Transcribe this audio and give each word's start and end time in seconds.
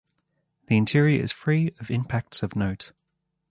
The 0.65 0.77
interior 0.77 1.21
is 1.21 1.31
free 1.31 1.75
of 1.79 1.91
impacts 1.91 2.41
of 2.41 2.55
note. 2.55 2.91